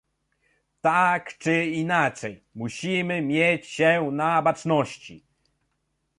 [0.81, 5.25] Tak czy inaczej, musimy mieć się na baczności